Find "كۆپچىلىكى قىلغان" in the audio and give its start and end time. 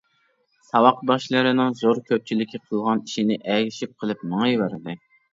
2.07-3.03